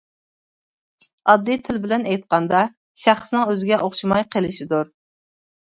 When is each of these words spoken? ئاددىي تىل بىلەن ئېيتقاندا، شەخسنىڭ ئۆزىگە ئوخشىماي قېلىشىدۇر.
ئاددىي 1.33 1.59
تىل 1.67 1.79
بىلەن 1.83 2.09
ئېيتقاندا، 2.09 2.63
شەخسنىڭ 3.03 3.47
ئۆزىگە 3.47 3.81
ئوخشىماي 3.89 4.29
قېلىشىدۇر. 4.35 4.93